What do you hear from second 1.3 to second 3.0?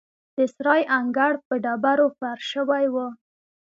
په ډبرو فرش شوی و.